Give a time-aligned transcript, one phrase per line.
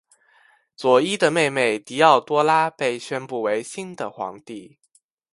[0.75, 4.79] 佐伊的妹妹狄奥多拉被宣布为新的皇帝。